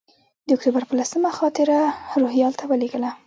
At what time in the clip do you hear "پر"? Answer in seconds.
0.89-0.95